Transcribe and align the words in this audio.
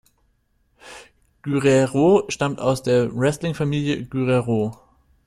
Guerrero 1.43 2.23
stammte 2.27 2.63
aus 2.63 2.81
der 2.81 3.15
Wrestling-Familie 3.15 4.05
Guerrero. 4.05 4.75